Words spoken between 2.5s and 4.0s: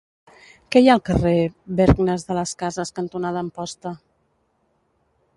Casas cantonada Amposta?